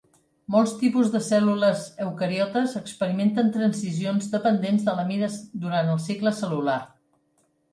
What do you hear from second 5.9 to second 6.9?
el cicle cel·lular.